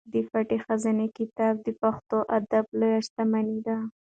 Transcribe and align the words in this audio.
د 0.13 0.13
پټې 0.31 0.57
خزانې 0.65 1.07
کتاب 1.17 1.53
د 1.65 1.67
پښتو 1.81 2.17
ادب 2.37 2.65
لویه 2.79 2.99
شتمني 3.07 3.57
ده. 3.65 3.77